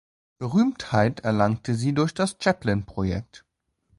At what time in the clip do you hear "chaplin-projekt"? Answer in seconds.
2.41-3.45